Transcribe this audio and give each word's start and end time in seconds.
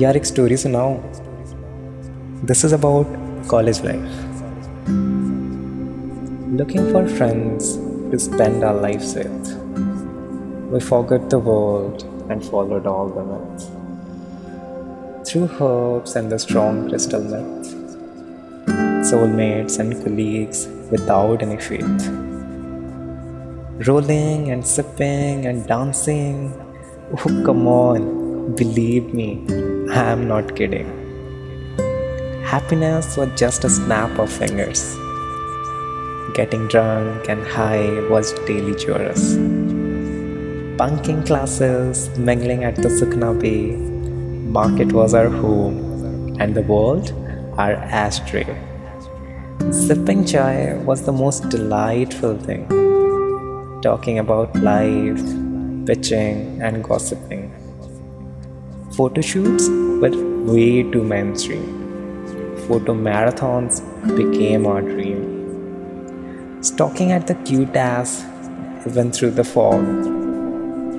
यार 0.00 0.16
एक 0.16 0.26
स्टोरी 0.26 0.56
सुनाओ 0.56 0.94
this 2.46 2.64
is 2.64 2.74
about 2.74 3.06
college 3.50 3.84
life 3.84 4.26
looking 6.58 6.86
for 6.92 7.06
friends 7.06 7.76
to 8.10 8.18
spend 8.18 8.64
our 8.64 8.74
lives 8.74 9.14
with. 9.14 9.50
We 10.72 10.80
forgot 10.80 11.28
the 11.30 11.38
world 11.38 12.04
and 12.28 12.44
followed 12.44 12.86
all 12.86 13.08
the 13.08 13.24
myths. 13.24 13.66
Through 15.28 15.50
herbs 15.60 16.16
and 16.16 16.32
the 16.32 16.38
strong 16.38 16.88
crystal 16.88 17.20
myths, 17.20 17.74
soulmates 19.10 19.78
and 19.78 20.02
colleagues 20.02 20.66
without 20.90 21.42
any 21.42 21.58
faith. 21.58 22.08
Rolling 23.87 24.51
and 24.51 24.65
sipping 24.65 25.45
and 25.45 25.67
dancing. 25.67 26.53
Oh, 27.11 27.43
come 27.45 27.67
on, 27.67 28.55
believe 28.55 29.13
me, 29.13 29.43
I 29.91 30.03
am 30.11 30.27
not 30.27 30.55
kidding. 30.55 30.87
Happiness 32.45 33.17
was 33.17 33.27
just 33.35 33.65
a 33.65 33.69
snap 33.69 34.17
of 34.19 34.31
fingers. 34.31 34.95
Getting 36.33 36.67
drunk 36.67 37.27
and 37.27 37.45
high 37.45 38.07
was 38.09 38.31
daily 38.47 38.75
chorus. 38.75 39.33
Bunking 40.77 41.23
classes, 41.23 42.09
mingling 42.17 42.63
at 42.63 42.75
the 42.75 42.87
Sukna 42.87 43.33
Bay. 43.37 43.75
Market 44.59 44.93
was 44.93 45.13
our 45.13 45.29
home, 45.29 46.37
and 46.39 46.55
the 46.55 46.61
world 46.61 47.11
our 47.57 47.73
ashtray. 47.73 48.45
Sipping 49.71 50.23
chai 50.25 50.75
was 50.85 51.01
the 51.03 51.11
most 51.11 51.49
delightful 51.49 52.37
thing. 52.37 52.82
Talking 53.83 54.19
about 54.19 54.55
life, 54.55 55.21
pitching, 55.85 56.61
and 56.61 56.83
gossiping. 56.83 57.51
Photo 58.95 59.21
shoots 59.21 59.67
were 60.01 60.15
way 60.51 60.83
too 60.83 61.03
mainstream. 61.03 61.67
Photo 62.67 62.93
marathons 62.93 63.81
became 64.17 64.65
our 64.65 64.81
dream 64.81 65.33
stalking 66.63 67.11
at 67.11 67.27
the 67.27 67.35
cute 67.43 67.75
ass 67.75 68.23
even 68.87 69.11
through 69.11 69.31
the 69.31 69.43
fog, 69.43 69.83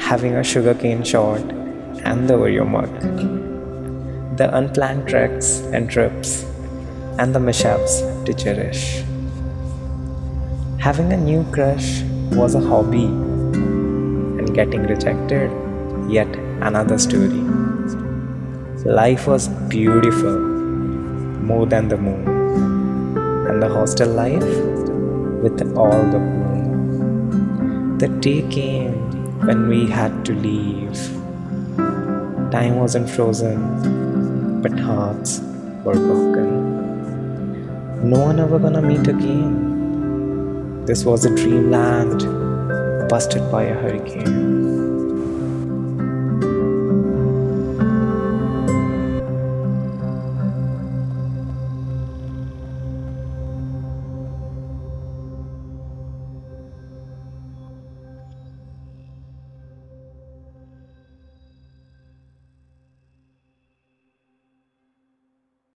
having 0.00 0.34
a 0.34 0.42
sugarcane 0.42 1.04
shot 1.04 1.40
and 2.02 2.28
the 2.28 2.34
Oreo 2.34 2.66
mug. 2.66 2.90
The 4.36 4.52
unplanned 4.56 5.06
treks 5.06 5.60
and 5.72 5.88
trips 5.88 6.44
and 7.18 7.32
the 7.32 7.38
mishaps 7.38 8.00
to 8.24 8.34
cherish. 8.34 9.04
Having 10.78 11.12
a 11.12 11.16
new 11.16 11.44
crush 11.52 12.02
was 12.36 12.54
a 12.54 12.60
hobby, 12.60 13.04
and 13.04 14.54
getting 14.54 14.82
rejected, 14.82 15.50
yet 16.08 16.28
another 16.60 16.98
story. 16.98 17.42
Life 18.84 19.26
was 19.26 19.48
beautiful, 19.74 20.38
more 21.50 21.66
than 21.66 21.88
the 21.88 21.96
moon, 21.96 22.26
and 23.48 23.62
the 23.62 23.68
hostel 23.68 24.08
life 24.08 24.52
with 25.42 25.60
all 25.76 26.02
the 26.14 26.18
gloom. 26.18 27.98
The 27.98 28.08
day 28.08 28.42
came 28.48 28.94
when 29.46 29.68
we 29.68 29.86
had 29.86 30.24
to 30.26 30.34
leave. 30.34 30.98
Time 32.50 32.76
wasn't 32.76 33.08
frozen, 33.08 34.60
but 34.62 34.78
hearts 34.78 35.40
were 35.84 35.94
broken. 35.94 36.50
No 38.10 38.18
one 38.18 38.40
ever 38.40 38.58
gonna 38.58 38.82
meet 38.82 39.06
again. 39.06 39.81
This 40.84 41.04
was 41.04 41.24
a 41.24 41.32
dreamland 41.36 43.08
busted 43.08 43.48
by 43.52 43.62
a 43.62 43.74
hurricane. 43.74 44.51